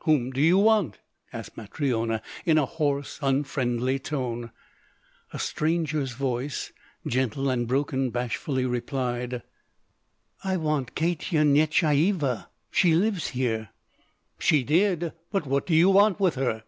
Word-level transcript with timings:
"Whom 0.00 0.30
do 0.32 0.42
you 0.42 0.58
want?" 0.58 0.98
asked 1.32 1.56
Matryona 1.56 2.20
in 2.44 2.58
a 2.58 2.66
hoarse, 2.66 3.18
unfriendly 3.22 3.98
tone. 3.98 4.50
A 5.32 5.38
stranger's 5.38 6.12
voice, 6.12 6.70
gentle 7.06 7.48
and 7.48 7.66
broken, 7.66 8.10
bashfully 8.10 8.66
replied: 8.66 9.40
"I 10.44 10.58
want 10.58 10.94
Katya 10.94 11.44
Nyechayeva. 11.44 12.48
She 12.70 12.94
lives 12.94 13.28
here?" 13.28 13.70
"She 14.38 14.62
did. 14.64 15.14
But 15.32 15.46
what 15.46 15.64
do 15.64 15.74
you 15.74 15.88
want 15.88 16.20
with 16.20 16.34
her?" 16.34 16.64